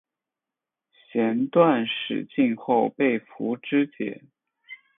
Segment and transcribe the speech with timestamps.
[1.11, 4.23] 弦断矢尽后被俘支解。